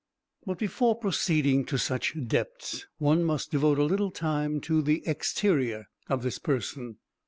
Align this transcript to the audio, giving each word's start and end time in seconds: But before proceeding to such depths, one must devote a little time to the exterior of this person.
But 0.47 0.57
before 0.57 0.95
proceeding 0.97 1.63
to 1.65 1.77
such 1.77 2.15
depths, 2.25 2.87
one 2.97 3.23
must 3.23 3.51
devote 3.51 3.77
a 3.77 3.83
little 3.83 4.09
time 4.09 4.59
to 4.61 4.81
the 4.81 5.03
exterior 5.05 5.89
of 6.09 6.23
this 6.23 6.39
person. 6.39 6.97